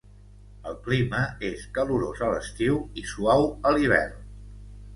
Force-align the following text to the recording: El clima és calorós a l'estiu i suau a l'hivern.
El 0.71 0.77
clima 0.87 1.19
és 1.49 1.67
calorós 1.75 2.23
a 2.29 2.31
l'estiu 2.33 2.81
i 3.03 3.07
suau 3.13 3.49
a 3.73 3.77
l'hivern. 3.79 4.21